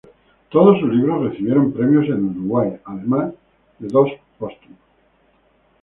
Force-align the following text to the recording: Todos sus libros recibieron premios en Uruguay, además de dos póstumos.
Todos 0.49 0.79
sus 0.79 0.89
libros 0.95 1.29
recibieron 1.29 1.71
premios 1.71 2.05
en 2.07 2.25
Uruguay, 2.25 2.73
además 2.85 3.35
de 3.77 3.87
dos 3.87 4.09
póstumos. 4.39 4.79